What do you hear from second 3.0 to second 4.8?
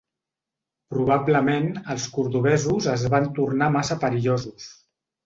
van tornar massa perillosos.